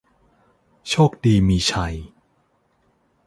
[0.89, 1.95] โชคดีมีชัย